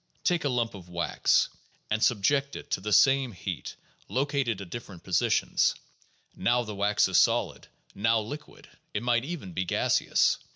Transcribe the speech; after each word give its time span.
Take 0.23 0.43
a 0.43 0.49
lump 0.49 0.73
of 0.73 0.89
wax, 0.89 1.47
and 1.91 2.01
subject 2.03 2.55
it 2.55 2.71
to 2.71 2.81
the 2.81 2.91
same 2.91 3.31
heat, 3.33 3.75
located 4.09 4.59
at 4.59 4.71
different 4.71 5.03
positions; 5.03 5.75
now 6.35 6.63
the 6.63 6.73
wax 6.73 7.07
is 7.07 7.19
solid, 7.19 7.67
now 7.93 8.19
liquid— 8.19 8.67
it 8.95 9.03
might 9.03 9.25
even 9.25 9.53
be 9.53 9.63
gaseous. 9.63 10.39